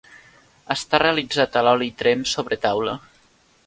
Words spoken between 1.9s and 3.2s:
i tremp sobre taula.